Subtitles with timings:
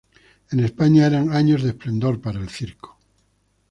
[0.49, 2.97] En España eran años de esplendor para el circo.